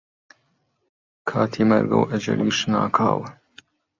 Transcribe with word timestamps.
کاتی 1.29 1.63
مەرگە 1.69 1.97
و 1.99 2.09
ئەجەلیش 2.11 2.59
ناکاوە 2.71 3.27